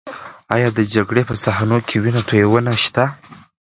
ایا 0.55 0.69
د 0.77 0.79
جګړې 0.93 1.21
په 1.29 1.35
صحنو 1.43 1.77
کې 1.87 1.95
وینه 2.03 2.21
تویدنه 2.29 2.73
شته؟ 2.83 3.05